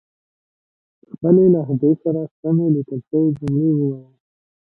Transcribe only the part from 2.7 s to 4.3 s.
ليکل شوې جملې وايئ